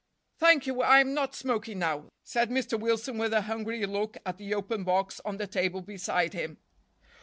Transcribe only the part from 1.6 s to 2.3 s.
now,"